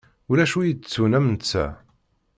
[0.29, 1.65] Ulac wi itettun am netta.